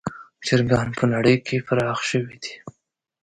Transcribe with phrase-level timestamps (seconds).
[0.45, 2.55] چرګان په نړۍ کې پراخ شوي دي.